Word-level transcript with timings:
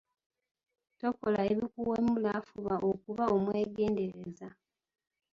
Tokola 1.01 1.39
ebikuwemula 1.51 2.33
fuba 2.49 2.75
okuba 2.91 3.23
omwegendereza. 3.35 4.49